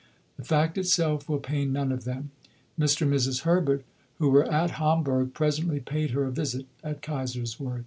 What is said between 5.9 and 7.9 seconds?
her a visit at Kaiserswerth.